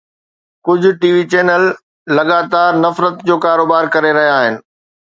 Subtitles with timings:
[0.65, 1.63] ڪجهه T V channel
[2.17, 4.55] لڳاتار نفرت جو ڪاروبار ڪري رهيا آهن.